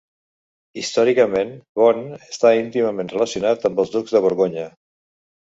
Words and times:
Històricament, 0.81 1.51
Beaune 1.81 2.17
està 2.31 2.55
íntimament 2.63 3.13
relacionat 3.13 3.69
amb 3.71 3.85
els 3.85 3.95
ducs 3.99 4.19
de 4.19 4.25
Borgonya. 4.27 4.67